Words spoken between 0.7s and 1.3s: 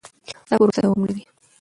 دوام لري.